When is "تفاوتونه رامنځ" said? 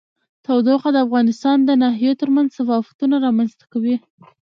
2.59-3.51